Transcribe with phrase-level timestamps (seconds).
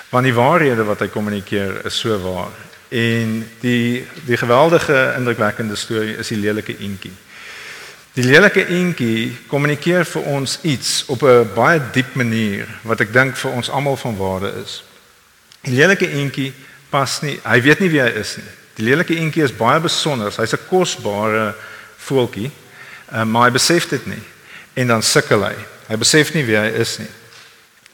[0.08, 2.54] Want die waarhede wat hy kommunikeer is so waar.
[2.88, 7.12] En die die geweldige indrukwekkende storie is die lelike eentjie.
[8.16, 13.36] Die lelike eentjie kommunikeer vir ons iets op 'n baie diep manier wat ek dink
[13.36, 14.84] vir ons almal van waarde is.
[15.60, 16.54] Die lelike eentjie
[16.90, 18.52] pas nie, hy weet nie wie hy is nie.
[18.74, 20.32] Die lelike eentjie is baie besonder.
[20.36, 21.54] Hy's 'n kosbare
[21.96, 22.50] voeltjie,
[23.12, 24.22] uh, maar hy besef dit nie.
[24.74, 25.75] En dan sukkel hy.
[25.86, 27.10] Hy besef nie wie hy is nie.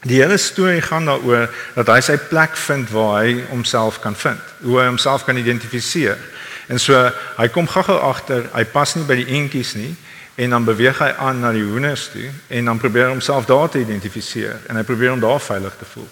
[0.03, 4.41] Die hele storie gaan daaroor dat hy sy plek vind waar hy homself kan vind,
[4.65, 6.19] hoe hy homself kan identifiseer.
[6.67, 6.97] En so
[7.37, 9.93] hy kom gou-gou agter, hy pas nie by die eentjies nie
[10.35, 13.83] en dan beweeg hy aan na die hoenders toe en dan probeer homself daar te
[13.83, 16.09] identifiseer en hy probeer om daar veilig te voel.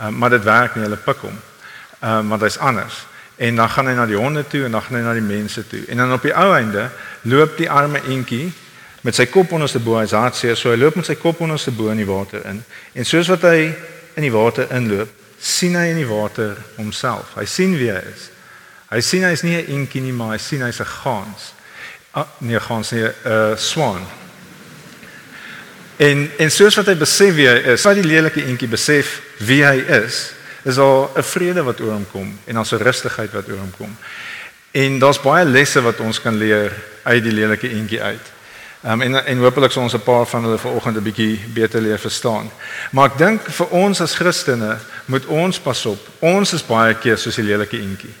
[0.00, 1.38] Um, maar dit werk nie, hulle pik hom.
[2.00, 3.04] Ehm um, want hy's anders.
[3.40, 5.64] En dan gaan hy na die honde toe en dan gaan hy na die mense
[5.66, 5.80] toe.
[5.88, 6.90] En dan op die ou einde
[7.22, 8.50] loop die arme eentjie
[9.00, 11.88] met sy kop onderste bo hy's hartseer so hy loop met sy kop onderste bo
[11.92, 12.60] in die water in.
[12.92, 13.70] En soos wat hy
[14.18, 15.08] in die water inloop
[15.40, 17.32] sien hy in die water homself.
[17.38, 18.28] Hy sien wie hy is.
[18.90, 21.54] Hy sien hy's nie 'n eentjie nie maar hy sien hy's 'n gans.
[22.12, 24.04] Ah, nee gans nie 'n swaan.
[25.96, 29.64] En en soos wat hy besef wie hy is wat die lelike eentjie besef wie
[29.64, 30.32] hy is
[30.64, 33.72] is al 'n vrede wat oor hom kom en dan 'n rustigheid wat oor hom
[33.76, 33.96] kom.
[34.72, 36.72] En daar's baie lesse wat ons kan leer
[37.02, 38.39] uit die lelike eentjie uit
[38.86, 41.98] Um, en en hopelik sal ons 'n paar van hulle vanoggend 'n bietjie beter leer
[41.98, 42.50] verstaan.
[42.90, 46.08] Maar ek dink vir ons as Christene moet ons pas op.
[46.18, 48.14] Ons is baie keer soos die lelike eentjie.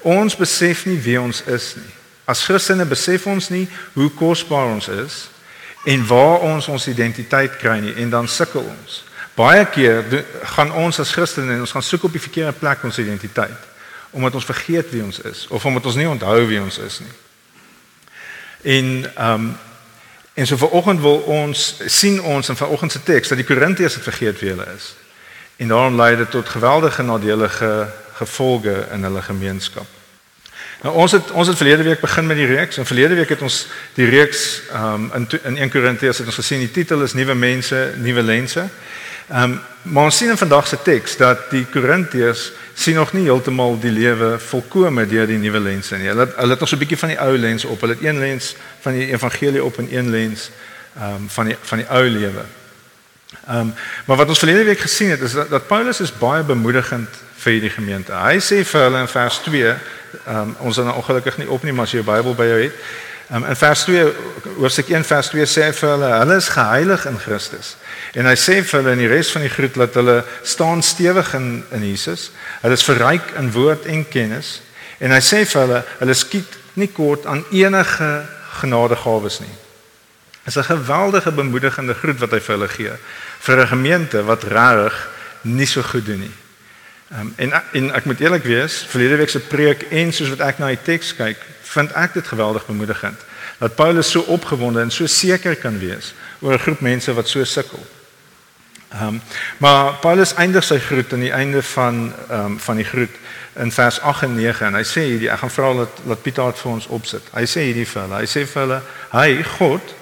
[0.00, 1.92] Ons besef nie wie ons is nie.
[2.24, 5.28] As Christene besef ons nie hoe kosbaar ons is
[5.84, 9.04] en waar ons ons identiteit kry nie en dan sukkel ons.
[9.34, 12.98] Baie keer gaan ons as Christene en ons gaan soek op die verkeerde plek ons
[12.98, 13.74] identiteit
[14.10, 17.14] omdat ons vergeet wie ons is of omdat ons nie onthou wie ons is nie.
[18.62, 19.56] En ehm um,
[20.36, 24.02] En so vanoggend wil ons sien ons in vanoggend se teks dat die Korintiërs het
[24.02, 24.92] vergeet wie hulle is.
[25.56, 29.86] En daarom lei dit tot geweldige nadelige gevolge in hulle gemeenskap.
[30.82, 33.42] Nou ons het ons het verlede week begin met die reeks en verlede week het
[33.42, 33.66] ons
[33.96, 37.94] die reeks um, in in 1 Korintiërs het ons gesien die titel is nuwe mense,
[37.96, 38.68] nuwe lense.
[39.28, 43.22] Ehm um, maar ons sien in vandag se teks dat die Korintiërs sien nog nie
[43.22, 46.08] heeltemal die lewe volkome deur die nuwe lense nie.
[46.10, 47.80] Hulle hulle het nog so 'n bietjie van die ou lens op.
[47.80, 50.50] Hulle het een lens van die evangelie op en een lens
[50.96, 52.44] ehm um, van die van die ou lewe.
[53.46, 56.42] Ehm um, maar wat ons verlede week gesien het is dat, dat Paulus is baie
[56.42, 58.12] bemoedigend vir die gemeente.
[58.12, 61.62] Hy sê vir hulle in vers 2, ehm um, ons is nou ongelukkig nie op
[61.62, 62.74] nie, maar as jy jou Bybel by jou het,
[63.30, 64.12] Um, in vers 2
[64.56, 67.72] hoofstuk 1 vers 2 sê hy vir hulle hulle is geheilig in Christus.
[68.14, 71.32] En hy sê vir hulle in die res van die groet dat hulle staan stewig
[71.34, 72.30] in in Jesus.
[72.62, 74.60] Hulle is verryk in woord en kennis.
[75.02, 78.10] En hy sê vir hulle hulle skiet nie kort aan enige
[78.60, 79.56] genadegawes nie.
[80.44, 82.94] Dit is 'n geweldige bemoedigende groet wat hy vir hulle gee
[83.40, 85.08] vir 'n gemeente wat regtig
[85.42, 86.36] nie so goed doen nie.
[87.10, 90.58] Um, en en ek moet eerlik wees, verlede week se preek en soos wat ek
[90.58, 91.38] na die teks kyk,
[91.76, 93.20] vind ek dit geweldig bemoedigend
[93.58, 97.44] dat Paulus so opgewonde en so seker kan wees oor 'n groep mense wat so
[97.44, 97.86] sukkel.
[98.92, 99.22] Ehm um,
[99.58, 103.14] maar Paulus eindig sy groet aan die einde van ehm um, van die groet
[103.56, 106.52] in vers 8 en 9 en hy sê hierdie ek gaan vra dat dat Pieter
[106.52, 107.22] dit vir ons opsit.
[107.32, 108.20] Hy sê hierdie vir hulle.
[108.20, 108.80] Hy sê vir hulle:
[109.12, 109.94] "Hy God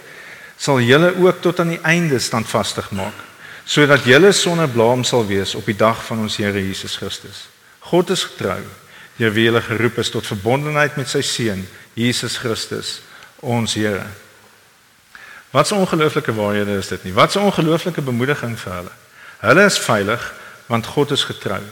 [0.56, 3.22] sal julle ook tot aan die einde standvastig maak
[3.64, 7.46] sodat julle sonder blaam sal wees op die dag van ons Here Jesus Christus.
[7.80, 8.60] God is getrou
[9.16, 13.00] deur wie hulle geroep is tot verbondenheid met sy seun Jesus Christus
[13.40, 14.06] ons Here.
[15.50, 17.12] Wat 'n ongelooflike waarhede is dit nie?
[17.12, 18.94] Wat 'n ongelooflike bemoediging vir hulle.
[19.38, 20.34] Hulle is veilig
[20.66, 21.62] want God is getrou.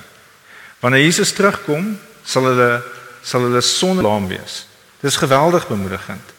[0.81, 2.83] Wanneer Jesus terugkom, sal hulle
[3.23, 4.67] sal hulle sonder blaam wees.
[5.00, 6.31] Dis geweldig bemoedigend.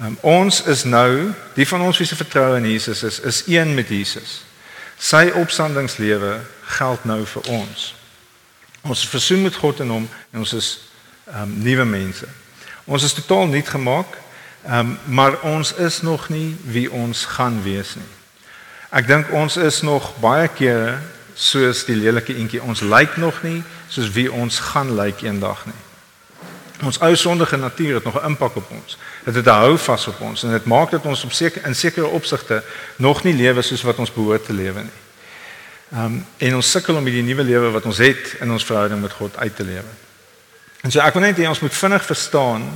[0.00, 3.74] Um, ons is nou, die van ons wie se vertrou in Jesus is, is een
[3.74, 4.44] met Jesus.
[4.98, 6.40] Sy opstandingslewe
[6.78, 7.94] geld nou vir ons.
[8.82, 10.78] Ons is versoen met God in hom en ons is
[11.28, 12.26] ehm um, nuwe mense.
[12.84, 14.18] Ons is totaal nuut gemaak,
[14.62, 18.12] ehm um, maar ons is nog nie wie ons gaan wees nie.
[18.90, 20.98] Ek dink ons is nog baie kere
[21.34, 22.62] soos die lelike eentjie.
[22.62, 25.82] Ons lyk nog nie soos wie ons gaan lyk eendag nie.
[26.86, 28.98] Ons ou sondige natuur het nog 'n impak op ons.
[29.24, 31.74] Dit het 'n hou vas op ons en dit maak dat ons op seker in
[31.74, 32.62] sekere opsigte
[32.96, 34.98] nog nie lewe soos wat ons behoort te lewe nie.
[35.92, 39.00] Ehm um, en ons sukkel om hierdie nuwe lewe wat ons het in ons verhouding
[39.00, 39.92] met God uit te lewe.
[40.80, 42.66] En so ek wil net hê ons moet vinnig verstaan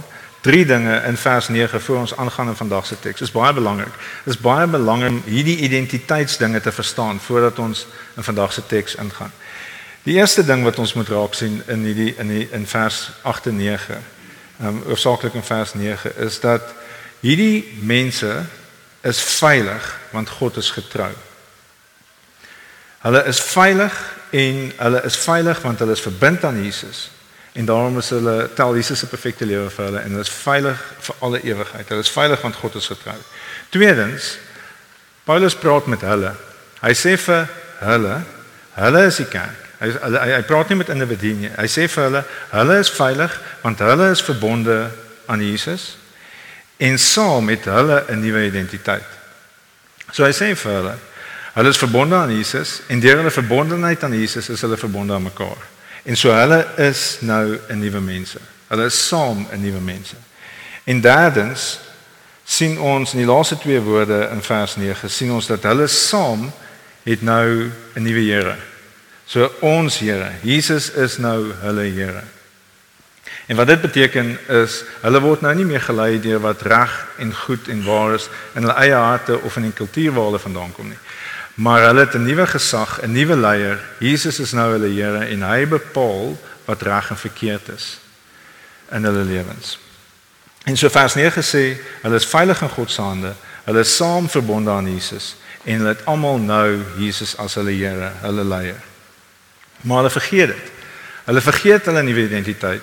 [0.43, 3.19] drie dinge in vers 9 voor ons aangaan in vandag se teks.
[3.19, 3.93] Dit is baie belangrik.
[4.25, 7.87] Dit is baie belangrik om hierdie identiteitsdinge te verstaan voordat ons
[8.17, 9.33] in vandag se teks ingaan.
[10.03, 13.47] Die eerste ding wat ons moet raak sien in hierdie in die in vers 8
[13.53, 13.99] en 9,
[14.61, 16.73] ehm um, oorsaaklik in vers 9 is dat
[17.21, 18.33] hierdie mense
[19.03, 21.13] is veilig want God is getrou.
[23.03, 23.95] Hulle is veilig
[24.31, 27.11] en hulle is veilig want hulle is verbind aan Jesus.
[27.53, 30.85] En daarom is hulle tel Jesus se perfekte lewe vir hulle en hulle is veilig
[31.07, 31.89] vir alle ewigheid.
[31.89, 33.19] Hulle is veilig want God is getrou.
[33.75, 34.37] Tweedens,
[35.25, 36.33] Paulus praat met hulle.
[36.81, 37.51] Hy sê vir
[37.83, 38.17] hulle,
[38.79, 39.59] hulle is die kerk.
[39.83, 41.51] Hy hy, hy praat nie met individue nie.
[41.59, 42.23] Hy sê vir hulle,
[42.55, 43.35] hulle is veilig
[43.65, 44.79] want hulle is verbonde
[45.27, 45.97] aan Jesus
[46.83, 49.11] en saam met hulle 'n nuwe identiteit.
[50.13, 50.97] So hy sê vir hulle,
[51.53, 55.23] hulle is verbonde aan Jesus en deur hulle verbondenheid aan Jesus is hulle verbonde aan
[55.23, 55.69] mekaar.
[56.03, 58.39] En so hulle is nou 'n nuwe mense.
[58.69, 60.17] Hulle is saam 'n nuwe mense.
[60.85, 61.79] En derdens
[62.45, 66.53] sien ons in die laaste twee woorde in vers 9 sien ons dat hulle saam
[67.03, 68.57] het nou 'n nuwe Here.
[69.25, 72.23] So ons Here, Jesus is nou hulle Here.
[73.47, 77.35] En wat dit beteken is hulle word nou nie meer gelei deur wat reg en
[77.35, 80.73] goed en waar is in hulle eie harte of in die kultuur waar hulle vandaan
[80.73, 80.99] kom nie.
[81.55, 83.81] Maar hulle het 'n nuwe gesag, 'n nuwe leier.
[83.99, 87.99] Jesus is nou hulle Here en hy bepaal wat reg en verkeerd is
[88.91, 89.79] in hulle lewens.
[90.65, 93.33] En so vers 9 sê, hulle is veilig in God se hande.
[93.65, 98.11] Hulle is saam verbonde aan Jesus en hulle het almal nou Jesus as hulle Here,
[98.21, 98.81] hulle leier.
[99.81, 100.73] Maar hulle vergeet dit.
[101.25, 102.83] Hulle vergeet hulle nuwe identiteit.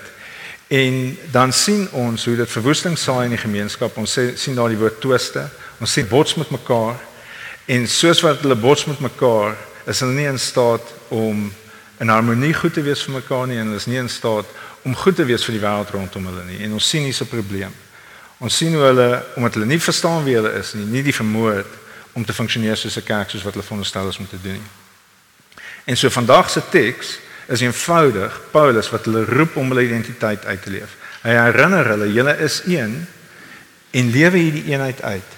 [0.67, 3.97] En dan sien ons hoe dit verwoesting saai in die gemeenskap.
[3.97, 5.47] Ons sê, sien daar die woord twiste.
[5.79, 6.99] Ons sien bots met mekaar.
[7.69, 9.53] En soos wat hulle bots met mekaar,
[9.85, 11.43] is hulle nie in staat om
[11.99, 14.47] in harmonie goed te wees vir mekaar nie en hulle is nie in staat
[14.87, 16.63] om goed te wees vir die wêreld rondom hulle nie.
[16.65, 17.73] En ons sien hier's 'n probleem.
[18.39, 21.55] Ons sien hoe hulle omdat hulle nie verstaan wie hulle is nie, nie die vermoë
[21.55, 21.73] het
[22.13, 24.71] om te funksioneer soos 'n kerk soos wat hulle veronderstel is om te doen nie.
[25.85, 30.63] En so vandag se teks is eenvoudig Paulus wat hulle roep om hulle identiteit uit
[30.63, 30.95] te leef.
[31.21, 33.07] Hy herinner hulle julle is een
[33.91, 35.29] en lewe hierdie eenheid uit.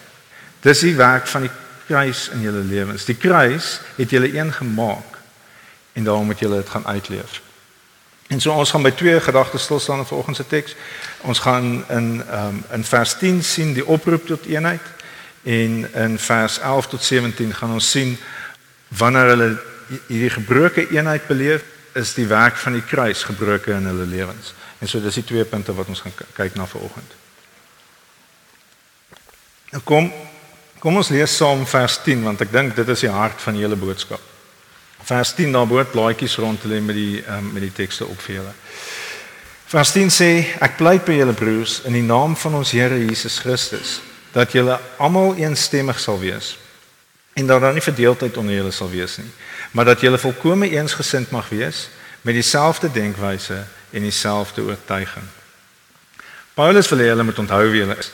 [0.61, 1.51] Dis die werk van die
[1.91, 3.05] kruis in julle lewens.
[3.05, 5.19] Die kruis het julle een gemaak
[5.93, 7.41] en daarom moet julle dit gaan uitleef.
[8.31, 10.75] En so ons gaan by twee gedagtes stil staan in vanoggend se teks.
[11.27, 14.87] Ons gaan in ehm um, in vers 10 sien die oproep tot eenheid
[15.43, 18.17] en in vers 11 tot 17 gaan ons sien
[18.87, 19.49] wanneer hulle
[20.07, 24.53] hierdie gebroke eenheid beleef, is die werk van die kruis gebroke in hulle lewens.
[24.79, 27.15] En so dis die twee punte wat ons gaan kyk na vanoggend.
[29.71, 30.11] Nou kom
[30.81, 33.61] kom ons lees saam vers 10 want ek dink dit is die hart van die
[33.61, 34.21] hele boodskap.
[35.05, 38.39] Vers 10 daar word blaadjies rond lê met die um, met die tekste op vir
[38.39, 38.53] julle.
[39.71, 43.39] Vers 10 sê ek pleit by julle broers in die naam van ons Here Jesus
[43.39, 43.99] Christus
[44.33, 46.55] dat julle almal eensstemmig sal wees
[47.37, 49.29] en dat daar nie verdeeldheid onder julle sal wees nie
[49.71, 51.89] maar dat julle volkome eensgesind mag wees
[52.21, 55.25] met dieselfde denkwyse en dieselfde oortuiging.
[56.53, 58.11] Paulus wil hê hulle moet onthou wie hulle is.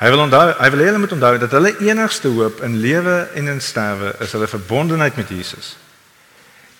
[0.00, 3.16] Hy wil onthou, hy wil hê hulle moet onthou dat hulle enigste hoop in lewe
[3.36, 5.74] en in sterwe is hulle verbondenheid met Jesus.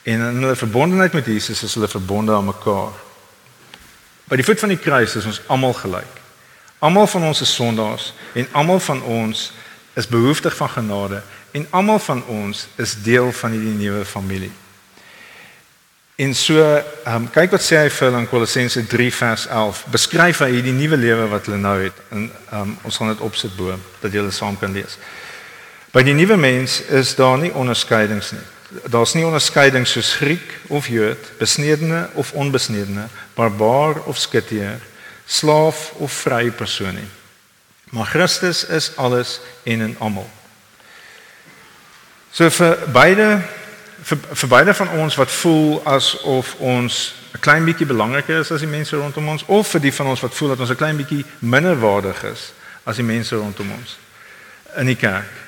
[0.08, 2.96] En in hulle verbondenheid met Jesus is hulle verbonde aan mekaar.
[4.24, 6.16] By die voet van die kruis is ons almal gelyk.
[6.80, 9.50] Almal van ons is sondaars en almal van ons
[10.00, 11.20] is behoeftig van genade
[11.52, 14.52] en almal van ons is deel van hierdie nuwe familie.
[16.20, 19.78] En so, ehm um, kyk wat sê hy vir in Kolossense 3 vers 11.
[19.94, 21.96] Beskryf hy hierdie nuwe lewe wat hulle nou het.
[22.12, 23.72] En ehm um, ons gaan dit opsit bo
[24.02, 24.98] dat julle saam kan lees.
[25.94, 28.44] By die nuwe mens is daar nie onderskeidings nie.
[28.92, 34.76] Daar's nie onderskeidings soos Griek of Jood, besnedene of onbesnedene, barbaar of skitier,
[35.26, 37.08] slaaf of vrye persoon nie.
[37.96, 40.28] Maar Christus is alles en in almal.
[42.30, 43.40] So vir beide
[44.02, 48.60] vir, vir beide van ons wat voel asof ons 'n klein bietjie belangriker is as
[48.60, 50.96] die mense rondom ons of vir die van ons wat voel dat ons 'n klein
[50.96, 52.52] bietjie minderwaardig is
[52.84, 53.98] as die mense rondom ons
[54.76, 55.40] in die kerk.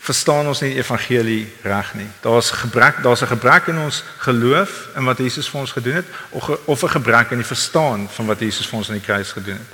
[0.00, 2.08] verstaan ons nie die evangelie reg nie.
[2.24, 6.06] Daar's gebrek, daar's 'n gebrek in ons geloof in wat Jesus vir ons gedoen het
[6.30, 9.32] of of 'n gebrek in die verstaan van wat Jesus vir ons aan die kruis
[9.32, 9.72] gedoen het.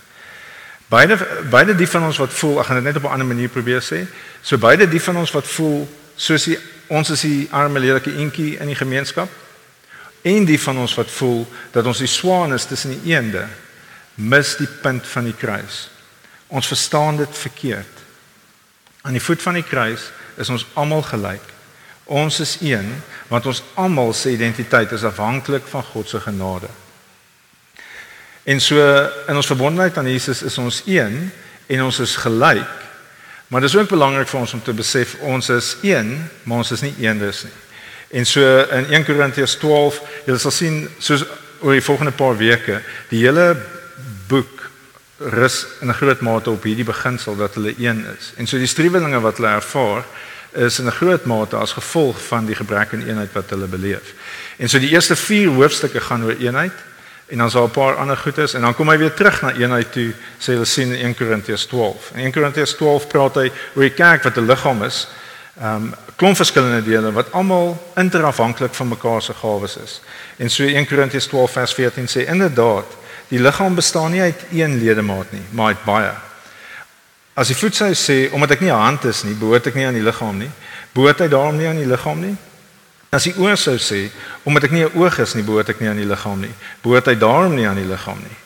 [0.89, 1.19] Beide
[1.51, 3.83] beide die van ons wat voel, ek gaan dit net op 'n ander manier probeer
[3.83, 4.07] sê.
[4.41, 8.57] So beide die van ons wat voel soos die, ons is die arme lelike eentjie
[8.61, 9.31] in die gemeenskap
[10.27, 13.47] en die van ons wat voel dat ons die swaan is tussen die eende,
[14.17, 15.87] mis die punt van die kruis.
[16.49, 18.03] Ons verstaan dit verkeerd.
[19.07, 20.09] Aan die voet van die kruis
[20.41, 21.53] is ons almal gelyk.
[22.07, 22.89] Ons is een
[23.31, 26.71] want ons almal se identiteit is afhanklik van God se genade.
[28.47, 28.79] En so
[29.27, 31.33] in ons verbondenheid aan Jesus is ons een
[31.67, 32.86] en ons is gelyk.
[33.49, 36.71] Maar dit is ook belangrik vir ons om te besef ons is een, maar ons
[36.71, 37.53] is nie eendes nie.
[38.19, 38.43] En so
[38.75, 41.25] in 1 Korintiërs 12, jy sal sien soos
[41.61, 43.57] oor die volgende paar weke, die hele
[44.31, 44.67] boek
[45.19, 48.33] rus in 'n groot mate op hierdie beginsel dat hulle een is.
[48.37, 50.05] En so die struwelinge wat hulle ervaar
[50.53, 54.15] is in 'n groot mate as gevolg van die gebrek aan eenheid wat hulle beleef.
[54.57, 56.73] En so die eerste 4 hoofstukke gaan oor eenheid
[57.27, 59.53] en dan is daar 'n paar ander goedes en dan kom hy weer terug na
[59.53, 62.11] eenheid toe sê hulle sien in 1 Korintiërs 12.
[62.15, 65.09] In 1 Korintiërs 12 praat hy oor die kerk wat 'n liggaam is.
[65.61, 70.01] Ehm um, klomp verskillende dele wat almal interafhanklik van mekaar se gawes is.
[70.37, 72.87] En so 1 Korintiërs 12 vers 14 sê inderdaad
[73.29, 76.13] Die liggaam bestaan nie uit een ledemaat nie, maar uit baie.
[77.35, 79.87] As die voet sou sê omdat ek nie 'n hand is nie, behoort ek nie
[79.87, 80.51] aan die liggaam nie,
[80.95, 82.37] behoort hy daarom nie aan die liggaam nie.
[83.17, 84.11] As die oor sou sê
[84.45, 87.07] omdat ek nie 'n oog is nie, behoort ek nie aan die liggaam nie, behoort
[87.07, 88.37] hy daarom nie aan die liggaam nie.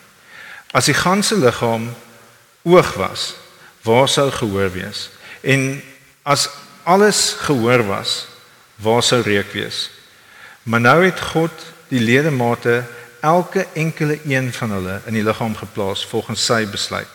[0.72, 1.90] As die ganse liggaam
[2.62, 3.34] oog was,
[3.82, 5.10] waar sou gehoor wees?
[5.42, 5.82] En
[6.22, 6.48] as
[6.84, 8.26] alles gehoor was,
[8.76, 9.90] waar sou reuk wees?
[10.62, 11.52] Maar nou het God
[11.88, 12.84] die ledemate
[13.20, 17.14] elke enkele een van hulle in die liggaam geplaas volgens sy besluit.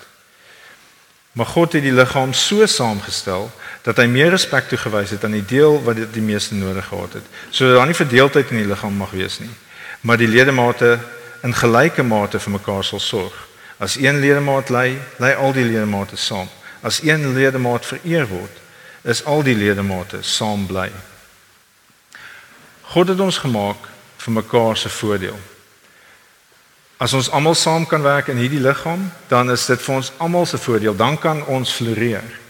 [1.32, 3.52] Maar God het die liggaam so saamgestel
[3.86, 7.20] dat hy meer respek toegewys het aan die deel wat dit die meeste nodig gehad
[7.20, 7.26] het.
[7.50, 9.52] Sodat daar nie verdeeldheid in die liggaam mag wees nie,
[10.02, 10.98] maar die ledemate
[11.46, 13.36] in gelyke mate vir mekaar sal sorg.
[13.78, 16.50] As een ledemaat ly, ly al die ledemate saam.
[16.82, 18.62] As een ledemaat vereer word,
[19.04, 20.88] is al die ledemate saam bly.
[22.94, 23.90] God het ons gemaak
[24.24, 25.38] vir mekaar se voordeel.
[26.98, 30.48] As ons almal saam kan werk in hierdie liggaam, dan is dit vir ons almal
[30.50, 30.96] se voordeel.
[30.96, 32.45] Dan kan ons floreer.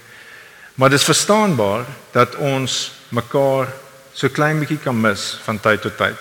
[0.76, 3.68] Maar dit is verstaanbaar dat ons mekaar
[4.14, 6.20] so klein bietjie kan mis van tyd tot tyd.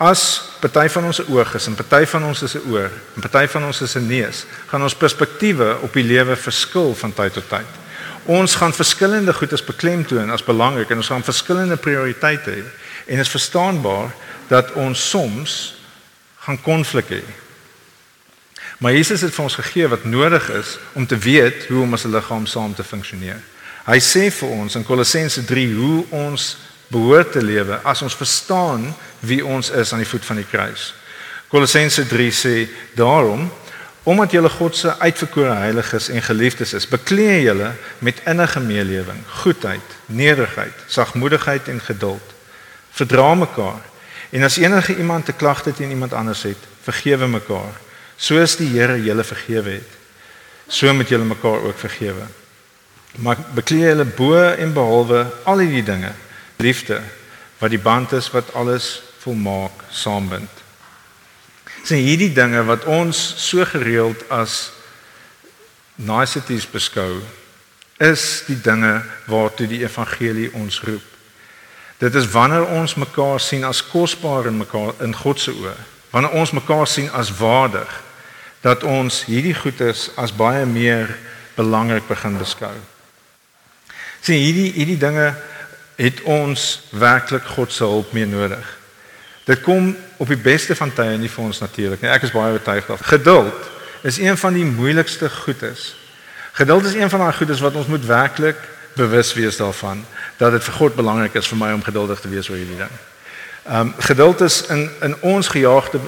[0.00, 0.22] As
[0.60, 3.46] party van ons se oog is en party van ons is 'n oor en party
[3.46, 7.48] van ons is 'n neus, gaan ons perspektiewe op die lewe verskil van tyd tot
[7.48, 7.68] tyd.
[8.24, 12.64] Ons gaan verskillende goedes beklemtoon as belangrik en ons gaan verskillende prioriteite hê.
[13.06, 14.14] En dit is verstaanbaar
[14.48, 15.74] dat ons soms
[16.38, 17.22] gaan konflik hê.
[18.78, 22.04] Maar Jesus het vir ons gegee wat nodig is om te weet hoe om as
[22.04, 23.40] 'n liggaam saam te funksioneer.
[23.90, 26.44] Hy sê vir ons in Kolossense 3 hoe ons
[26.90, 28.84] behoort te lewe as ons verstaan
[29.26, 30.92] wie ons is aan die voet van die kruis.
[31.50, 32.54] Kolossense 3 sê
[32.94, 33.48] daarom
[34.06, 39.96] omdat julle God se uitverkore heiliges en geliefdes is, bekleë julle met innige meelewing, goedheid,
[40.06, 42.32] nederigheid, sagmoedigheid en geduld.
[42.96, 43.82] Verdra mekaar.
[44.30, 47.74] En as enige iemand 'n klagte teen iemand anders het, vergewe mekaar
[48.20, 49.92] Soos die Here julle vergewe het,
[50.68, 52.26] so moet julle mekaar ook vergewe.
[53.18, 56.12] Maar bekleë julle bo en behalwe al hierdie dinge,
[56.56, 57.00] liefde
[57.58, 60.50] wat die band is wat alles volmaak saambind.
[61.82, 64.70] Sien hierdie dinge wat ons so gereeld as
[66.00, 67.20] niceties beskou,
[68.00, 71.04] is die dinge waartoe die evangelie ons roep.
[72.00, 75.74] Dit is wanneer ons mekaar sien as kosbaar in mekaar in God se oë,
[76.14, 77.90] wanneer ons mekaar sien as waardig
[78.64, 81.12] dat ons hierdie goedes as baie meer
[81.56, 82.72] belangrik begin beskou.
[84.20, 85.34] Sien hierdie hierdie dinge
[86.00, 88.66] het ons werklik God se hulp mee nodig.
[89.44, 92.10] Dit kom op die beste van tye nie vir ons natuurlik nie.
[92.12, 93.06] Ek is baie oortuig daarvan.
[93.06, 93.70] Geduld
[94.02, 95.94] is een van die moeilikste goedes.
[96.52, 98.60] Geduld is een van daai goedes wat ons moet werklik
[98.96, 100.04] bewus wees daarvan
[100.36, 102.94] dat dit vir God belangrik is vir my om geduldig te wees oor hierdie ding.
[103.66, 106.00] Ehm um, geduld is in in ons gejaagde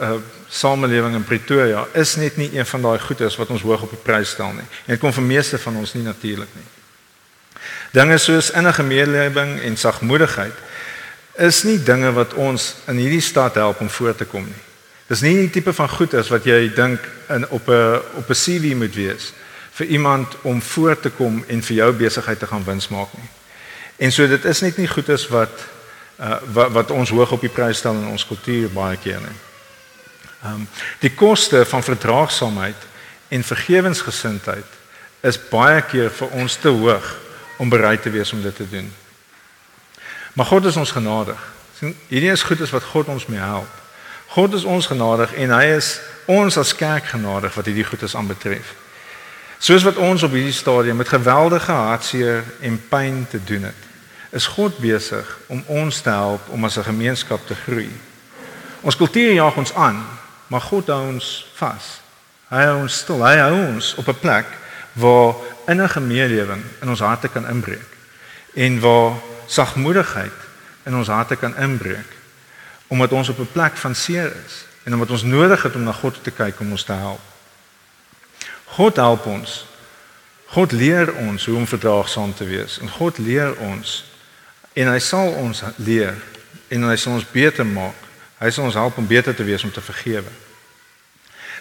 [0.00, 0.12] uh,
[0.48, 4.04] samelewing in Pretoria is net nie een van daai goedes wat ons hoog op die
[4.04, 4.68] prys stel nie.
[4.84, 6.68] En dit kom vir meeste van ons nie natuurlik nie.
[7.92, 10.54] Dinge soos innige medelewing en sagmoedigheid
[11.36, 14.62] is nie dinge wat ons in hierdie stad help om voor te kom nie.
[15.12, 18.72] Dis nie die tipe van goedes wat jy dink in op 'n op 'n CV
[18.76, 19.32] moet wees
[19.72, 23.28] vir iemand om voor te kom en vir jou besigheid te gaan wins maak nie.
[23.96, 25.52] En so dit is net nie goedes wat
[26.20, 29.40] uh, wat wat ons hoog op die prys stel in ons kultuur baie keer nie.
[30.42, 30.68] Ehm um,
[30.98, 32.80] die koste van verdraagsaamheid
[33.28, 34.80] en vergewensgesindheid
[35.20, 37.16] is baie keer vir ons te hoog
[37.62, 38.88] om bereid te wees om dit te doen.
[40.32, 41.38] Maar God is ons genadig.
[41.78, 43.70] sien hierdie is goed is wat God ons mee help.
[44.34, 48.16] God is ons genadig en hy is ons as kerk genadig wat hierdie goed is
[48.18, 48.72] aanbetref.
[49.62, 53.84] Soos wat ons op hierdie stadium met geweldige hartseer en pyn te doen het,
[54.34, 57.90] is God besig om ons te help om as 'n gemeenskap te groei.
[58.80, 60.02] Ons kultuur jaag ons aan,
[60.46, 62.00] maar God hou ons vas.
[62.48, 64.46] Hy hou ons stil, hy hou ons op 'n plek
[64.92, 65.34] waar
[65.66, 67.88] innige meelewing in ons harte kan inbreek
[68.54, 69.12] en waar
[69.46, 70.38] sagmoedigheid
[70.82, 72.20] in ons harte kan inbreek
[72.92, 75.92] omdat ons op 'n plek van seer is en omdat ons nodig het om na
[75.92, 77.20] God te kyk om ons te help.
[78.64, 79.66] God help ons.
[80.46, 84.04] God leer ons hoe om verdraagsaam te wees en God leer ons
[84.72, 86.16] en hy sal ons leer
[86.68, 87.96] en hy sal ons beter maak.
[88.38, 90.30] Hy sal ons help om beter te wees om te vergewe.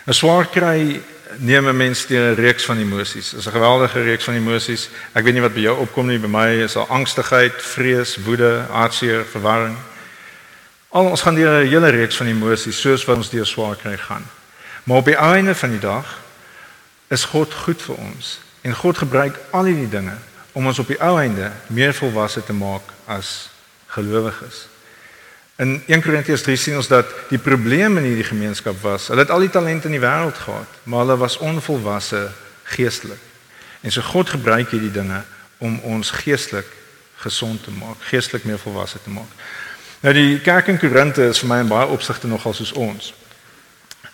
[0.08, 1.02] 'n Swaar kry
[1.38, 3.30] neem 'n mens deur 'n reeks van emosies.
[3.30, 4.90] Dit is 'n geweldige reeks van emosies.
[5.14, 8.66] Ek weet nie wat by jou opkom nie, by my is daar angstigheid, vrees, woede,
[8.70, 9.78] hartseer, verwarring.
[10.90, 13.98] Al ons gaan deur 'n hele reeks van emosies soos wat ons deur swaar kry
[13.98, 14.26] gaan.
[14.84, 16.20] Maar op die einde van die dag
[17.08, 20.16] is God goed vir ons en God gebruik al hierdie dinge
[20.52, 23.50] om ons op die ou einde meer volwasse te maak as
[23.88, 24.71] gelowiges.
[25.62, 29.30] In 1 Korintiërs 3 sien ons dat die probleem in hierdie gemeenskap was, hulle het
[29.30, 32.22] al die talente in die wêreld gehad, maar hulle was onvolwasse
[32.74, 33.20] geestelik.
[33.86, 35.20] En so God gebruik hierdie dinge
[35.62, 36.66] om ons geestelik
[37.22, 39.30] gesond te maak, geestelik meer volwasse te maak.
[40.02, 43.12] Nou die kerk in Korinthe is vir my in baie opsigte nogal soos ons.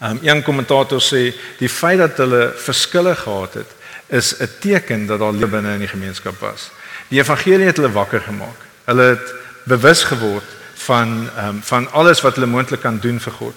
[0.03, 1.29] Um een kommentator sê
[1.61, 3.71] die feit dat hulle verskille gehad het
[4.11, 6.71] is 'n teken dat daar lewe binne in die gemeenskap was.
[7.07, 8.59] Die evangelie het hulle wakker gemaak.
[8.85, 13.33] Hulle het bewus geword van ehm um, van alles wat hulle moontlik kan doen vir
[13.33, 13.55] God.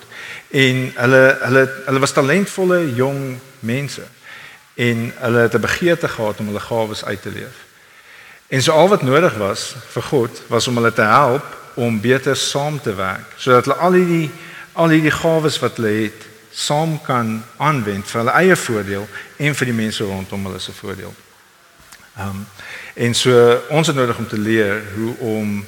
[0.49, 4.03] En hulle hulle hulle was talentvolle jong mense
[4.75, 7.57] en hulle het 'n begeerte gehad om hulle gawes uit te leef.
[8.49, 12.37] En so al wat nodig was vir God was om hulle te help om beter
[12.37, 14.31] saam te werk sodat hulle al hierdie
[14.73, 19.67] al hierdie gawes wat hulle het saam kan aanwend vir hulle eie voordeel en vir
[19.67, 21.15] die mense rondom hulle se voordeel.
[22.17, 22.47] Ehm um,
[22.95, 25.67] en so ons het nodig om te leer hoe om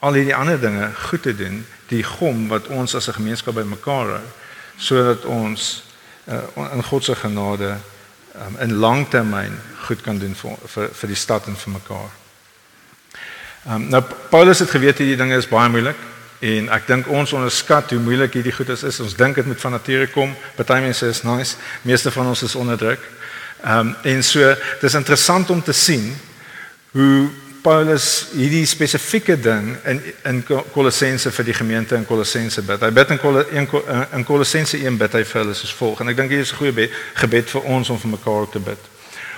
[0.00, 4.06] al hierdie ander dinge goed te doen, die gom wat ons as 'n gemeenskap bymekaar
[4.06, 4.26] hou,
[4.76, 5.82] sodat ons
[6.28, 7.76] uh, in God se genade
[8.34, 12.10] um, in langtermyn goed kan doen vir vir, vir die stad en vir mekaar.
[13.68, 15.96] Um, nou Paulus het geweet hierdie dinge is baie moeilik
[16.40, 18.82] en ek dink ons onderskat hoe moeilik hierdie goed is.
[18.82, 19.00] is.
[19.00, 20.32] Ons dink dit moet van nature kom.
[20.56, 23.02] Party mense is nice, meeste van ons is onderdruk.
[23.60, 26.14] Ehm um, en so dis interessant om te sien
[26.92, 27.28] hoe
[27.62, 30.38] Paulus hierdie spesifieke ding in in
[30.72, 32.80] Kolossense vir die gemeente in Kolossense bid.
[32.80, 33.68] Hy bid in Kol in,
[34.16, 36.56] in Kolossense 1 bid hy vir hulle soos volg en ek dink hier is 'n
[36.56, 36.88] goeie
[37.20, 38.80] gebed vir ons om vir mekaar te bid.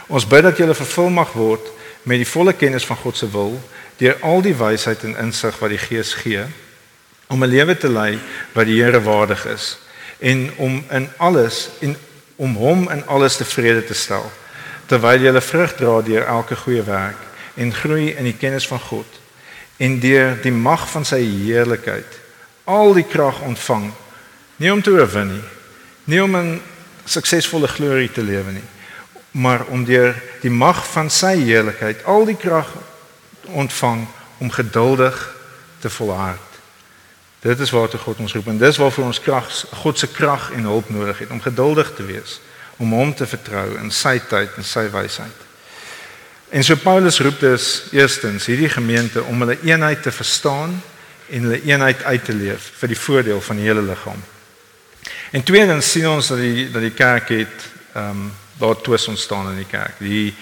[0.09, 1.67] Ons bid dat julle vervul mag word
[2.05, 3.59] met die volle kennis van God se wil
[3.99, 6.47] deur al die wysheid en insig wat die Gees gee
[7.27, 8.19] om 'n lewe te lei
[8.55, 9.79] wat die Here waardig is
[10.21, 11.97] en om in alles en
[12.37, 14.31] om hom in alles tevrede te stel
[14.87, 19.21] terwyl jy vrug dra deur elke goeie werk en groei in die kennis van God.
[19.77, 22.21] En deur die mag van sy heerlikheid
[22.65, 23.91] al die krag ontvang.
[24.57, 25.45] Nie om te oorwin nie
[26.05, 26.61] nie om 'n
[27.05, 28.69] suksesvolle glorie te lewe nie
[29.33, 32.69] maar om deur die mag van sy heerlikheid al die krag
[33.49, 34.07] ontvang
[34.39, 35.37] om geduldig
[35.79, 36.51] te volhard.
[37.41, 40.69] Dit is waartoe God ons roep en dis waarvoor ons krag God se krag en
[40.69, 42.41] hulp nodig het om geduldig te wees,
[42.77, 45.49] om hom te vertrou in sy tyd en sy wysheid.
[46.53, 50.83] En so Paulus roep dus eerstens hierdie gemeente om hulle eenheid te verstaan
[51.29, 54.21] en hulle eenheid uit te leef vir die voordeel van die hele liggaam.
[55.33, 58.29] En tweedens sien ons dat die dat die kerk het ehm um,
[58.61, 59.97] daar twis ontstaan in die kerk.
[59.99, 60.35] Die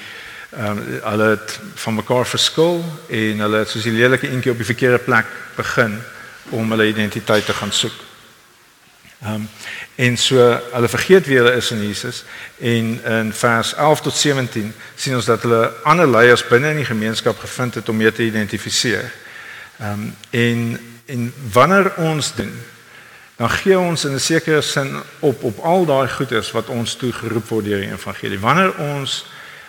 [0.51, 4.59] ehm um, hulle het van mekaar verskil en hulle het soos die lelike eentjie op
[4.59, 5.95] die verkeerde plek begin
[6.51, 7.95] om hulle identiteit te gaan soek.
[9.23, 9.49] Ehm um,
[9.95, 10.37] en so
[10.73, 12.25] hulle vergeet wie hulle is in Jesus
[12.57, 16.89] en in vers 11 tot 17 sien ons dat hulle ander leiers binne in die
[16.89, 19.13] gemeenskap gevind het om mee te identifiseer.
[19.79, 22.55] Ehm um, en en wanneer ons doen
[23.37, 27.13] dan gee ons in 'n sekere sin op op al daai goeders wat ons toe
[27.13, 28.41] geroep word deur die evangelie.
[28.41, 29.27] Wanneer ons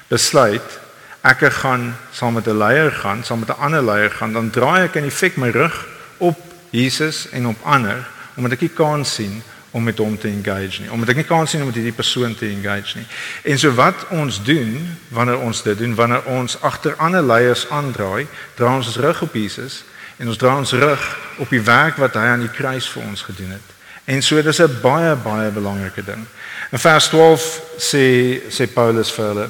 [0.07, 0.79] besluit
[1.21, 4.83] ek gaan saam met 'n leier gaan, saam met 'n ander leier gaan, dan draai
[4.83, 5.87] ek in effek my rug
[6.17, 8.07] op Jesus en op ander
[8.41, 10.89] omdat ek nie kan sien om met hom te engage nie.
[10.91, 13.05] Omdat ek nie kan sien om met hierdie persoon te engage nie.
[13.53, 14.73] En so wat ons doen
[15.13, 18.25] wanneer ons dit doen, wanneer ons agter ander leiers aandraai,
[18.57, 19.83] draai ons ons rug op Jesus
[20.17, 21.05] en ons draai ons rug
[21.37, 23.77] op die werk wat hy aan die kruis vir ons gedoen het.
[24.09, 26.25] En so dis 'n baie baie belangrike ding.
[26.71, 29.49] In vers 12 sê sê Paulus vir hulle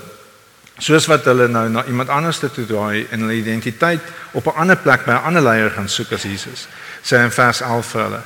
[0.81, 4.01] Soos wat hulle nou na iemand anders toe draai en hulle identiteit
[4.31, 6.67] op 'n ander plek by 'n ander leier gaan soek as Jesus.
[7.03, 8.21] Sê in vers 11 vir hulle.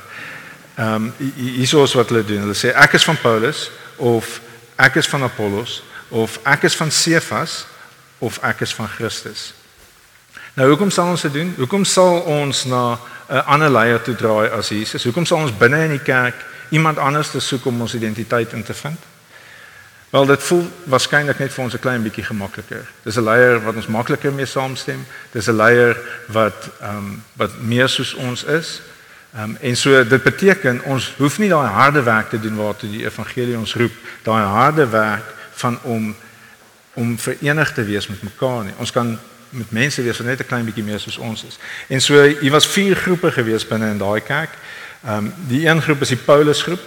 [0.76, 2.40] Ehm um, hierso is wat hulle doen.
[2.44, 4.40] Hulle sê ek is van Paulus of
[4.76, 7.64] ek is van Apollos of ek is van Cephas
[8.18, 9.54] of ek is van Christus.
[10.56, 11.54] Nou hoekom sal ons dit doen?
[11.56, 15.04] Hoekom sal ons na 'n ander leier toe draai as Jesus?
[15.04, 16.34] Hoekom sal ons binne in die kerk
[16.68, 18.98] iemand anders te soek om ons identiteit in te vind?
[20.10, 22.86] Wel dit voel waarskynlik net vir ons 'n klein bietjie gemakliker.
[23.04, 25.06] Dis 'n leier wat ons makliker mee saamstem.
[25.32, 25.96] Dis 'n leier
[26.28, 28.80] wat ehm um, wat meer soos ons is.
[29.36, 32.88] Ehm um, en so dit beteken ons hoef nie daai harde werk te doen waartoe
[32.90, 33.92] die evangelie ons roep,
[34.24, 36.14] daai harde werk van om
[36.94, 38.72] om verenig te wees met mekaar nie.
[38.78, 39.18] Ons kan
[39.48, 41.58] met mense wees wat net 'n klein bietjie meer soos ons is.
[41.88, 44.56] En so hier was vier groepe gewees binne in daai kerk.
[45.04, 46.80] Ehm um, die een groep is die Paulus groep.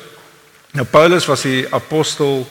[0.71, 2.49] Nou Paulus was die apostel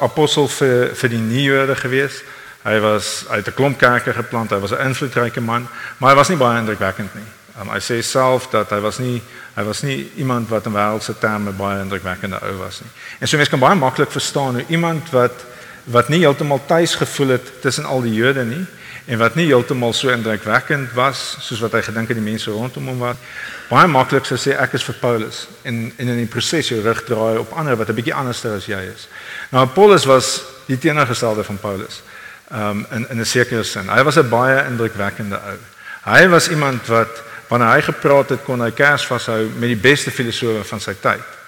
[0.00, 2.22] apostel vir vir die nuwe gewees.
[2.62, 4.50] Hy was uit 'n klomp kerke geplant.
[4.50, 7.39] Hy was 'n invloedryke man, maar hy was nie baie indrukwekkend nie.
[7.60, 9.20] Um, hy sê self dat hy was nie
[9.56, 12.90] hy was nie iemand wat in wêreldse terme baie indrukwekkende ou was nie.
[13.20, 15.44] En so mense kan baie maklik verstaan hoe iemand wat
[15.90, 18.62] wat nie heeltemal tuis gevoel het tussen al die Jode nie
[19.10, 22.88] en wat nie heeltemal so indrukwekkend was soos wat hy gedink het die mense rondom
[22.92, 23.20] hom was
[23.68, 27.02] baie maklik sou sê ek is vir Paulus en en in die proses jou rug
[27.08, 29.08] draai op ander wat 'n bietjie anderster as jy is.
[29.50, 32.02] Nou Paulus was die teenoorgestelde van Paulus.
[32.50, 33.88] Ehm um, in in 'n sekere sin.
[33.88, 35.58] Hy was 'n baie indrukwekkende ou.
[36.04, 40.10] Hy was iemand wat wanneer hy gepraat het kon hy kers vashou met die beste
[40.14, 41.38] filosowe van sy tyd.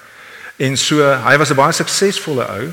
[0.59, 2.73] En so hy was 'n baie suksesvolle ou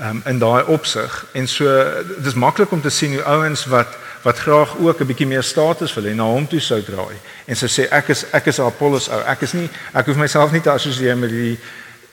[0.00, 1.84] um, in daai opsig en so
[2.18, 5.94] dis maklik om te sien hoe ouens wat wat graag ook 'n bietjie meer status
[5.94, 9.08] wil hê na hom toe sou draai en sê so ek is ek is Apollos
[9.08, 11.58] ou ek is nie ek hoef myself nie te assosieer met die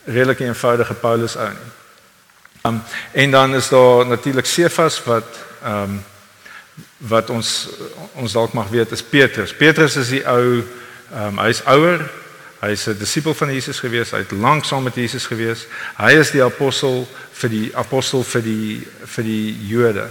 [0.06, 1.72] redelike eenvoudige Paulus ou nie.
[2.64, 5.26] Um, en dan is daar natuurlik Cephas wat
[5.64, 6.04] ehm um,
[7.08, 7.70] wat ons
[8.14, 9.54] ons dalk mag weet is Petrus.
[9.54, 10.62] Petrus is die ou
[11.12, 12.04] ehm um, hy's ouer.
[12.62, 14.12] Hy's 'n disipel van Jesus gewees.
[14.12, 15.66] Hy het lank saam met Jesus gewees.
[15.98, 20.08] Hy is die apostel vir die apostel vir die vir die Jode.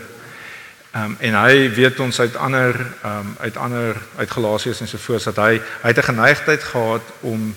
[0.92, 4.88] Ehm um, en hy weet ons uit ander ehm um, uit ander uit Galasiërs en
[4.88, 7.54] so voort dat hy hy het 'n geneigtheid gehad om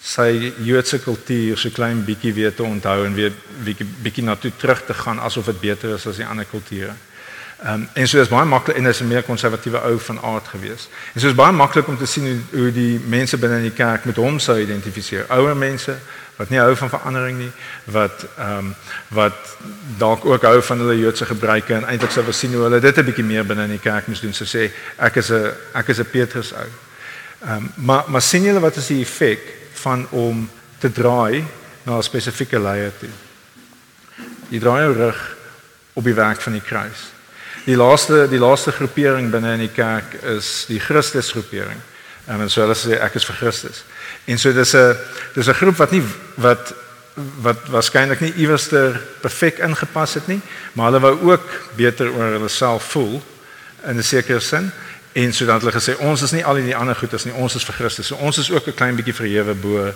[0.00, 3.32] sy Joodse kultuur so klein bietjie weer te onthou en weer
[3.64, 6.94] bietjie bietjie na toe terug te gaan asof dit beter is as die ander kulture.
[7.62, 10.48] Ehm um, en so is baie maklik en is 'n meer konservatiewe ou van aard
[10.48, 10.88] gewees.
[11.14, 13.76] En so is baie maklik om te sien hoe, hoe die mense binne in die
[13.84, 15.26] kerk met hom sou identifiseer.
[15.28, 15.98] Ouer mense
[16.36, 17.50] wat nie hou van verandering nie,
[17.84, 18.74] wat ehm um,
[19.08, 19.56] wat
[19.98, 22.98] dalk ook hou van hulle Joodse gebruike en eintlik sou wil sien hoe hulle dit
[22.98, 24.32] 'n bietjie meer binne in die kerk moes doen.
[24.32, 26.68] So sê ek is 'n ek is 'n Petrus ou.
[27.44, 29.40] Ehm um, maar maar sien julle wat is die effek
[29.72, 31.44] van om te draai
[31.82, 33.08] na 'n spesifieke leier toe?
[34.48, 35.36] Jy draai jou rug
[35.92, 37.19] op die werk van die kruis.
[37.64, 41.80] Die laaste die laaste groepering binne in die kerk is die Christusgroepering.
[42.26, 43.84] En so hulle sê ek is vir Christus.
[44.26, 44.96] En so dis 'n
[45.34, 46.02] dis 'n groep wat nie
[46.36, 46.74] wat
[47.42, 50.40] wat waarskynlik nie iewerster perfek ingepas het nie,
[50.72, 51.46] maar hulle wou ook
[51.76, 53.22] beter oor hulle self voel
[53.84, 54.72] in 'n sekere sin
[55.12, 57.64] en sodat hulle gesê ons is nie al die ander goed as nie, ons is
[57.64, 58.06] vir Christus.
[58.06, 59.92] So ons is ook 'n klein bietjie verhewe bo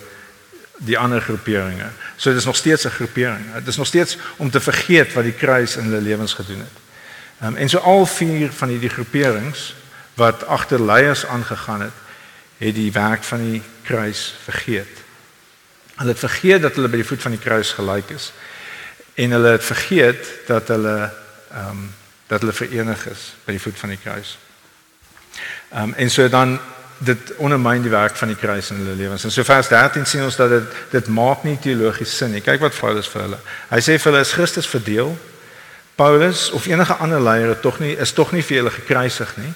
[0.79, 1.90] die ander groeperinge.
[2.16, 3.55] So dit is nog steeds 'n groepering.
[3.55, 6.84] Dit is nog steeds om te vergeet wat die kruis in hulle lewens gedoen het.
[7.44, 9.74] Um, en so al vier van hierdie groeperings
[10.14, 11.98] wat agter leiers aangegaan het,
[12.57, 15.02] het die werk van die kruis vergeet.
[15.94, 18.30] Hulle het vergeet dat hulle by die voet van die kruis gelyk is.
[19.14, 20.96] En hulle het vergeet dat hulle
[21.52, 21.92] ehm um,
[22.26, 24.38] dat hulle verenig is by die voet van die kruis.
[25.72, 26.57] Ehm um, en so dan
[26.98, 29.24] dit ondermyn die werk van die kruis in hulle lewens.
[29.24, 32.40] En so vers 13 sien ons dat dit dit maak nie teologies sin nie.
[32.40, 33.38] Kyk wat Paulus vir hulle.
[33.68, 35.16] Hy sê vir hulle is Christus verdeel
[35.94, 39.52] Paulus of enige ander leier tog nie is tog nie vir julle gekruisig nie.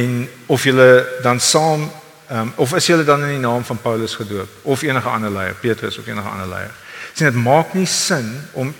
[0.00, 1.90] En of julle dan saam
[2.30, 5.54] um, of is julle dan in die naam van Paulus gedoop of enige ander leier,
[5.54, 6.72] Petrus of enige ander leier.
[7.12, 8.74] Sien dit maak nie sin om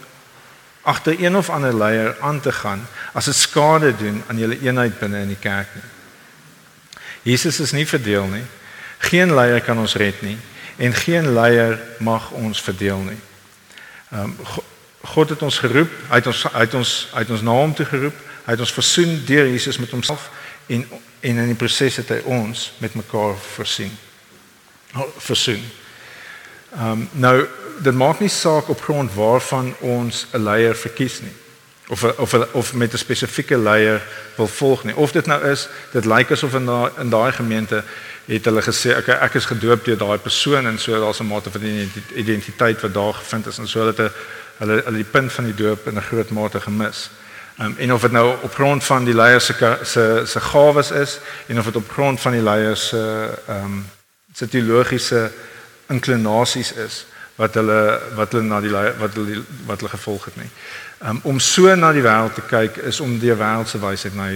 [0.83, 4.99] agter een of ander leier aan te gaan as dit skade doen aan julle eenheid
[4.99, 5.89] binne in die kerk nie.
[7.23, 8.45] Jesus is nie verdeel nie.
[8.99, 10.39] Geen leier kan ons red nie
[10.81, 13.21] en geen leier mag ons verdeel nie.
[14.11, 14.69] Ehm um,
[15.01, 18.53] God het ons geroep, hy het ons uit ons uit ons naam toe geroep, hy
[18.53, 20.31] het ons versoen deur Jesus met homself
[20.67, 20.85] en
[21.21, 23.93] en in die proses het hy ons met mekaar versien.
[25.19, 25.65] Versoen.
[26.77, 27.47] Ehm um, nou
[27.81, 31.37] dit maak nie saak op grond waarvan ons 'n leier verkies nie
[31.91, 34.03] of of of met 'n spesifieke leier
[34.37, 34.97] wil volg nie.
[34.97, 37.85] Of dit nou is, dit lyk asof in daai in daai gemeente
[38.25, 41.51] het hulle gesê okay, ek is gedoop deur daai persoon en so daar's 'n mate
[41.51, 41.63] van
[42.15, 44.15] identiteit wat daar gevind is en so hulle het 'n
[44.61, 47.11] hulle hulle die punt van die doop in 'n groot mate gemis.
[47.61, 51.19] Um, en of dit nou op grond van die leiers se se se gawes is
[51.47, 53.87] en of dit op grond van die leiers se ehm um,
[54.33, 55.31] se teologiese
[55.89, 60.51] inklinasies is wat hulle wat hulle na die wat hulle wat hulle gevolg het nie.
[61.05, 64.31] Um, om so na die wêreld te kyk is om die wêreldse wysheid na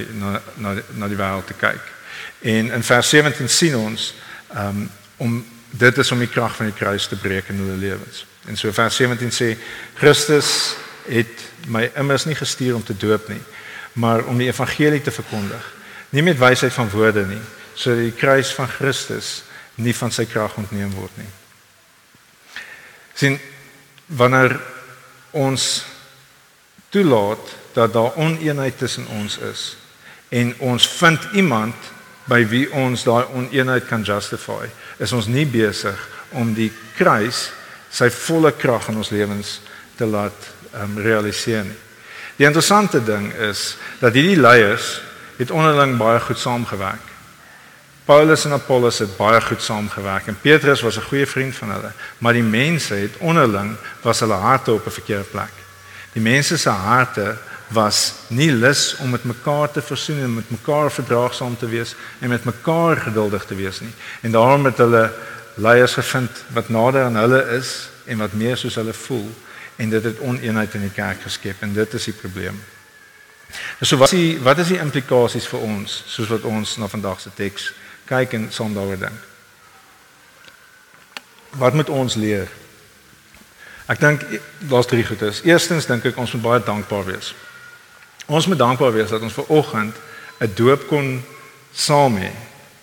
[0.57, 1.93] na na die wêreld te kyk.
[2.41, 4.15] En in vers 17 sien ons
[4.57, 8.27] um, om dit is om die krag van die kruis te breek in hulle lewens.
[8.47, 9.55] En so vers 17 sê
[9.95, 10.75] Christus
[11.09, 13.41] het my immers nie gestuur om te doop nie,
[13.93, 15.65] maar om die evangelie te verkondig.
[16.11, 17.41] Nie met wysheid van woorde nie,
[17.75, 19.43] sodat die kruis van Christus
[19.75, 21.31] nie van sy krag ontneem word nie.
[23.15, 23.39] sien
[24.07, 24.57] wanneer
[25.31, 25.85] ons
[26.91, 29.77] toelaat dat daar oneenheid tussen ons is
[30.29, 31.75] en ons vind iemand
[32.27, 34.67] by wie ons daai oneenheid kan justify,
[34.99, 35.99] is ons nie besig
[36.35, 37.51] om die kruis
[37.95, 39.61] sy volle krag in ons lewens
[39.97, 40.51] te laat
[40.83, 41.81] um, realiseer nie.
[42.37, 44.99] Die interessante ding is dat hierdie leiers
[45.39, 47.13] het onderling baie goed saamgewerk.
[48.05, 51.93] Paulus en Apollos het baie goed saamgewerk en Petrus was 'n goeie vriend van hulle,
[52.19, 55.55] maar die mense het onderling was hulle harte op 'n verkeerde plek.
[56.13, 57.37] Die mense se harte
[57.69, 62.29] was nie lus om met mekaar te versoen en met mekaar verdraagsaam te wees en
[62.29, 63.95] met mekaar geduldig te wees nie.
[64.21, 65.13] En daarom het hulle
[65.55, 69.31] leiers gevind wat nader aan hulle is en wat meer soos hulle voel
[69.77, 72.59] en dit het oneenheid in die kerk geskep en dit is die probleem.
[73.81, 77.21] So wat is die wat is die implikasies vir ons soos wat ons na vandag
[77.21, 77.73] se teks
[78.09, 79.21] kyk en daaroor dink?
[81.51, 82.51] Wat moet ons leer?
[83.87, 84.25] Ek dink
[84.59, 85.43] daar's drie goedes.
[85.45, 87.35] Eerstens dink ek ons moet baie dankbaar wees.
[88.27, 89.95] Ons moet dankbaar wees dat ons ver oggend
[90.41, 91.23] 'n doop kon
[91.73, 92.33] saam hê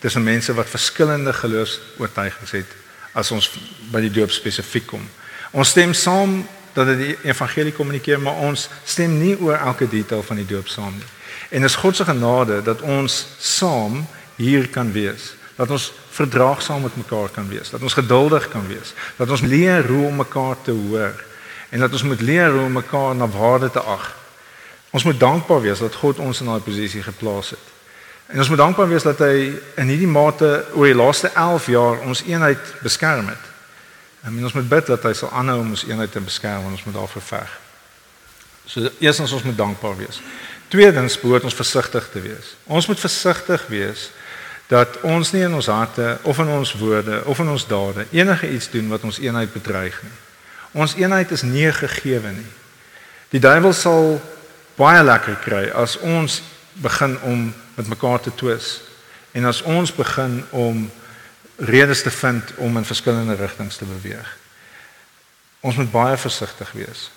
[0.01, 2.77] tussen mense wat verskillende geloofs-oortuigings het
[3.13, 3.49] as ons
[3.91, 5.03] by die doop spesifiek kom.
[5.51, 6.41] Ons stem saam
[6.73, 10.71] dat dit die evangelie kommunikeer, maar ons stem nie oor elke detail van die doop
[10.71, 11.09] saam nie.
[11.51, 14.05] En is God se genade dat ons saam
[14.39, 18.95] hier kan wees, dat ons verdraagsaam met mekaar kan wees, dat ons geduldig kan wees,
[19.19, 21.19] dat ons leer hoe om mekaar te hoor
[21.71, 24.09] en dat ons moet leer hoe om mekaar na waarde te ag.
[24.91, 27.67] Ons moet dankbaar wees dat God ons in daai posisie geplaas het.
[28.31, 31.99] En ons moet dankbaar wees dat hy in hierdie mate oor die laaste 11 jaar
[32.07, 33.49] ons eenheid beskerm het.
[34.23, 36.85] En ons moet bid dat hy sal aanhou om ons eenheid te beskerm en ons
[36.87, 37.57] moet daarvoor veg.
[38.65, 40.21] So eerstens ons moet dankbaar wees.
[40.71, 42.53] Tweedens behoort ons versigtig te wees.
[42.71, 44.09] Ons moet versigtig wees
[44.71, 48.47] dat ons nie in ons harte of in ons woorde of in ons dade enige
[48.47, 50.17] iets doen wat ons eenheid bedreig nie.
[50.71, 52.51] Ons eenheid is nie gegeewe nie.
[53.35, 54.21] Die duiwel sal
[54.79, 56.39] baie lekker kry as ons
[56.73, 58.81] begin om met mekaar te twis
[59.31, 60.91] en as ons begin om
[61.55, 64.37] redes te vind om in verskillende rigtings te beweeg.
[65.59, 67.11] Ons moet baie versigtig wees.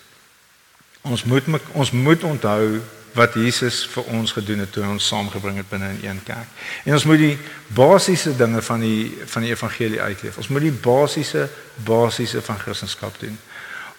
[1.03, 2.81] Ons moet ons moet onthou
[3.15, 6.49] wat Jesus vir ons gedoen het toe hy ons saamgebring het binne in een kerk.
[6.85, 7.37] En ons moet die
[7.77, 10.37] basiese dinge van die van die evangelie uitleef.
[10.37, 11.47] Ons moet die basiese
[11.87, 13.39] basiese van Christendom doen.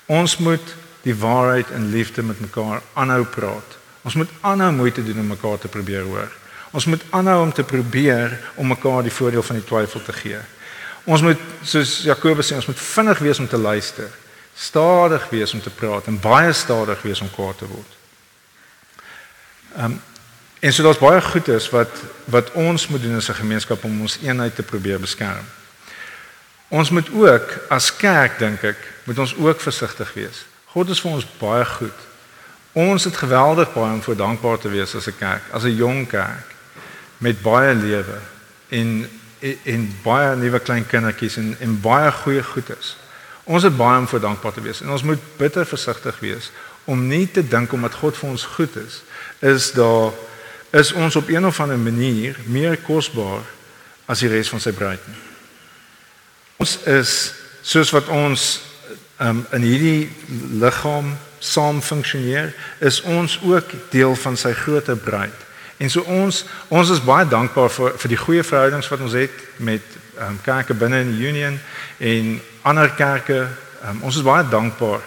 [0.06, 3.78] Ons moet die waarheid in liefde met mekaar aanhou praat.
[4.06, 6.32] Ons moet aanhou moeite doen om mekaar te probeer hoor.
[6.72, 10.42] Ons moet aanhou om te probeer om mekaar die voordeel van die twyfel te gee.
[11.06, 14.10] Ons moet soos Jakobus sê, ons moet vinnig wees om te luister,
[14.56, 17.98] stadig wees om te praat en baie stadig wees om kwaad te word.
[19.76, 20.02] Ehm um,
[20.66, 22.00] en so daar's baie goedes wat
[22.32, 25.46] wat ons moet doen as 'n gemeenskap om ons eenheid te probeer beskerm.
[26.68, 30.46] Ons moet ook as kerk dink ek, moet ons ook versigtig wees.
[30.66, 32.00] God is vir ons baie goed.
[32.76, 36.08] Ons het geweldig baie om voor dankbaar te wees as 'n kerk, as 'n jong
[36.08, 36.56] kerk
[37.18, 38.20] met baie lewe
[38.68, 39.10] en
[39.64, 42.98] en baie nuwe klein kindertjies en en baie goeie goedes.
[43.44, 46.52] Ons het baie om voor dankbaar te wees en ons moet bitter versigtig wees
[46.84, 49.02] om nie te dink omdat God vir ons goed is,
[49.40, 50.12] is daar
[50.70, 53.44] is ons op een of ander manier meer kosbaar
[54.06, 55.00] as die res van sy bruid.
[56.58, 58.62] Ons is soos wat ons
[59.20, 60.12] um, in hierdie
[60.60, 65.46] liggaam saam funksioneer, is ons ook deel van sy groot bruid.
[65.78, 69.44] En so ons ons is baie dankbaar vir vir die goeie verhoudings wat ons het
[69.58, 69.84] met
[70.20, 71.60] um, kerke binne in die union
[72.00, 73.44] en ander kerke.
[73.84, 75.04] Um, ons is baie dankbaar.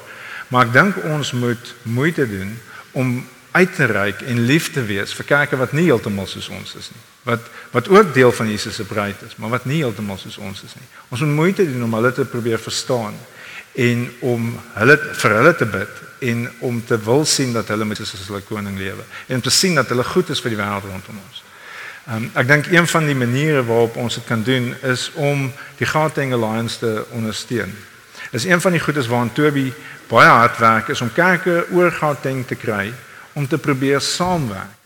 [0.49, 2.53] Maar ek dink ons moet moeite doen
[2.97, 3.17] om
[3.53, 6.91] uit te reik en lief te wees vir kerke wat nie heeltemal soos ons is
[6.93, 7.05] nie.
[7.29, 10.63] Wat wat ook deel van Jesus se bruid is, maar wat nie heeltemal soos ons
[10.65, 10.89] is nie.
[11.09, 13.17] Ons moet moeite doen om hulle te probeer verstaan
[13.79, 18.01] en om hulle vir hulle te bid en om te wil sien dat hulle met
[18.01, 20.59] Jesus as hulle koning lewe en om te sien dat hulle goed is vir die
[20.59, 21.43] wêreld rondom ons.
[22.09, 25.87] Um, ek dink een van die maniere waarop ons dit kan doen is om die
[25.87, 27.75] Gauteng Alliance te ondersteun.
[28.33, 29.69] Is een van die goedes waaraan Toby
[30.09, 32.91] baie hard werk is om kerke oor Gauteng te kry
[33.37, 34.78] om te probeer saamwerk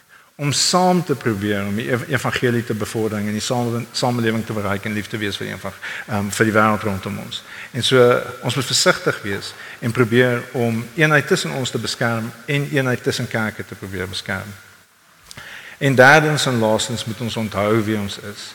[0.43, 3.45] om saam te probeer om die evangelie te bevorder en die
[3.93, 5.79] samelewing te bereik en lief te wees vir eenvoudig
[6.11, 7.45] um, vir die wêreld rondom ons.
[7.71, 8.03] En so
[8.43, 13.31] ons moet versigtig wees en probeer om eenheid tussen ons te beskerm en eenheid tussen
[13.31, 14.51] kerke te probeer beskerm.
[15.79, 18.51] En derdens en laastens moet ons onthou wie ons is.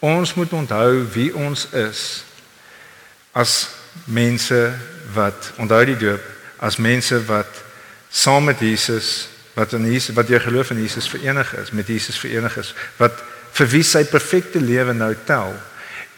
[0.00, 2.06] Ons moet onthou wie ons is
[3.36, 3.66] as
[4.08, 4.64] mense
[5.12, 6.24] wat onthou die doop
[6.64, 7.66] as mense wat
[8.08, 12.18] saam met Jesus wat in Jesus wat jou geloof in Jesus verenig is, met Jesus
[12.18, 13.22] verenig is, wat
[13.58, 15.54] vir wie sy perfekte lewe nou tel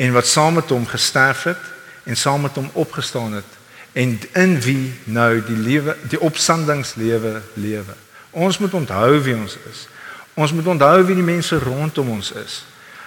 [0.00, 1.70] en wat saam met hom gesterf het
[2.04, 3.56] en saam met hom opgestaan het
[3.92, 7.96] en in wie nou die lewe die opstandingslewe lewe.
[8.30, 9.86] Ons moet onthou wie ons is.
[10.34, 12.60] Ons moet onthou wie die mense rondom ons is.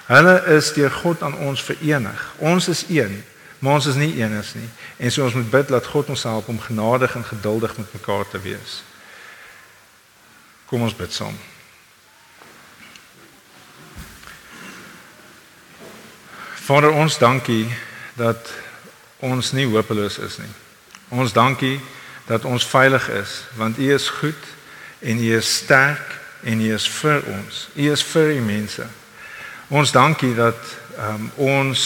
[0.10, 2.26] Hulle is deur God aan ons verenig.
[2.38, 3.22] Ons is een,
[3.60, 4.68] maar ons is nie eenes nie.
[4.98, 8.28] En so ons moet bid dat God ons help om genadig en geduldig met mekaar
[8.30, 8.82] te wees.
[10.66, 11.36] Kom ons bid saam.
[16.64, 17.68] Vader ons dankie
[18.16, 18.52] dat
[19.20, 20.52] ons nie hopeloos is nie.
[21.12, 21.80] Ons dankie
[22.28, 24.50] dat ons veilig is want U is goed
[25.04, 27.68] en U is sterk en U is vir ons.
[27.76, 28.88] U is vir die mense.
[29.68, 30.60] Ons dankie dat
[30.98, 31.82] um, ons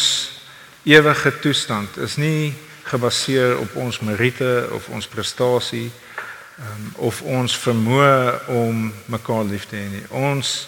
[0.85, 2.53] ewige toestand is nie
[2.87, 6.05] gebaseer op ons meriete of ons prestasie nie
[6.59, 10.05] um, of ons vermoë om mekaar lief te hê nie.
[10.09, 10.67] Ons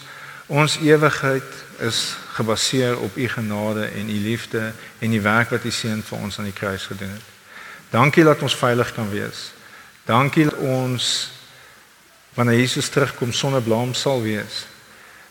[0.50, 5.72] ons ewigheid is gebaseer op u genade en u liefde en die werk wat u
[5.72, 7.28] seun vir ons aan die kruis gedoen het.
[7.94, 9.52] Dankie dat ons veilig kan wees.
[10.06, 11.30] Dankie dat ons
[12.34, 14.66] wanneer Jesus terugkom sonder blame sal wees.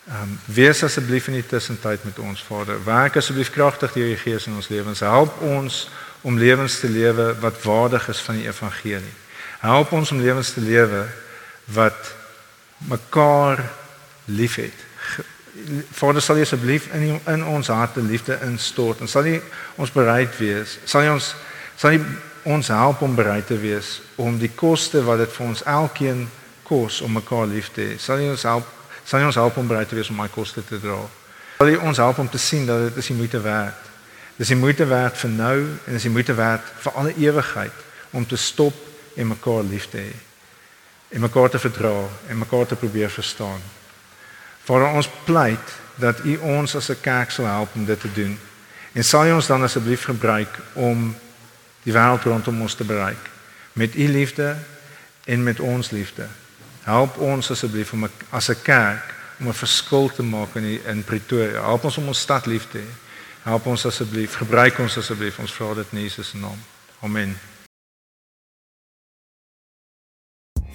[0.08, 2.84] Ehm um, wees asseblief in die tussentyd met ons Vader.
[2.84, 5.00] Werk asseblief kragtig deur u Gees in ons lewens.
[5.00, 5.88] Help ons
[6.20, 9.16] om lewens te lewe wat waardig is van die evangelie.
[9.58, 11.06] Help ons om lewens te lewe
[11.74, 12.14] wat
[12.86, 13.64] mekaar
[14.24, 14.86] liefhet.
[15.90, 19.40] Vader sal asseblief in in ons harte liefde instort en sal jy
[19.74, 20.78] ons bereid wees.
[20.84, 21.34] Sal jy ons
[21.76, 22.02] sal jy
[22.48, 26.28] ons help om bereid te wees om die koste wat dit vir ons elkeen
[26.62, 27.98] kos om mekaar lief te hê.
[27.98, 28.74] Sal jy ons help
[29.08, 31.00] sal jy ons help om bereid te wees om my koste te dra.
[31.58, 33.86] Sal jy ons help om te sien dat dit is die moeite werd.
[34.38, 38.26] Dis die moeite werd vir nou en dis die moeite werd vir alle ewigheid om
[38.26, 38.87] te stop
[39.18, 40.14] en mekaar lief te hê
[41.08, 43.60] en mekaar te verdra en mekaar te probeer verstaan.
[44.68, 48.38] Vir ons pleit dat U ons as 'n kerk sal help om dit te doen.
[48.92, 51.16] En sal U ons dan asseblief gebruik om
[51.82, 53.24] die wêreld rondom ons te bereik
[53.72, 54.56] met U liefde
[55.24, 56.26] en met ons liefde.
[56.82, 61.04] Help ons asseblief om as 'n kerk om 'n verskil te maak in die, in
[61.04, 61.62] Pretoria.
[61.62, 62.90] Help ons om ons stad lief te hê.
[63.42, 65.38] Help ons asseblief, gebruik ons asseblief.
[65.38, 66.58] Ons vra dit in Jesus se naam.
[67.00, 67.57] Amen.